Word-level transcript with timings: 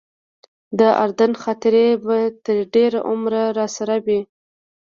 د 0.79 0.81
اردن 1.03 1.31
خاطرې 1.43 1.87
به 2.05 2.17
تر 2.45 2.57
ډېره 2.73 2.99
عمره 3.09 3.43
راسره 3.57 3.95
وي. 4.05 4.21